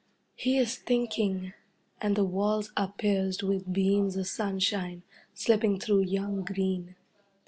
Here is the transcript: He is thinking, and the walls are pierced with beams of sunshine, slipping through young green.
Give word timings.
He 0.33 0.57
is 0.57 0.77
thinking, 0.77 1.53
and 2.01 2.15
the 2.15 2.23
walls 2.23 2.71
are 2.75 2.87
pierced 2.97 3.43
with 3.43 3.71
beams 3.71 4.17
of 4.17 4.25
sunshine, 4.25 5.03
slipping 5.35 5.79
through 5.79 6.05
young 6.05 6.43
green. 6.43 6.95